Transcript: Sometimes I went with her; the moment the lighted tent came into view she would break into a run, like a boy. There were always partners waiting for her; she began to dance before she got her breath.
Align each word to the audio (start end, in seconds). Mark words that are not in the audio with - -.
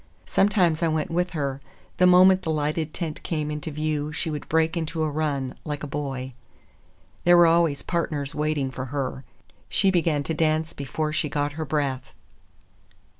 Sometimes 0.25 0.81
I 0.81 0.87
went 0.87 1.11
with 1.11 1.29
her; 1.37 1.61
the 1.97 2.07
moment 2.07 2.41
the 2.41 2.49
lighted 2.49 2.91
tent 2.91 3.21
came 3.21 3.51
into 3.51 3.69
view 3.69 4.11
she 4.11 4.31
would 4.31 4.49
break 4.49 4.75
into 4.75 5.03
a 5.03 5.09
run, 5.11 5.53
like 5.63 5.83
a 5.83 5.87
boy. 5.87 6.33
There 7.23 7.37
were 7.37 7.45
always 7.45 7.83
partners 7.83 8.33
waiting 8.33 8.71
for 8.71 8.85
her; 8.85 9.25
she 9.69 9.91
began 9.91 10.23
to 10.23 10.33
dance 10.33 10.73
before 10.73 11.13
she 11.13 11.29
got 11.29 11.51
her 11.51 11.65
breath. 11.65 12.15